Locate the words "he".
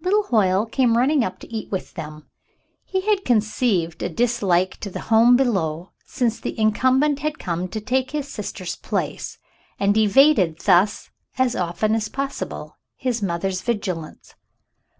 2.84-3.00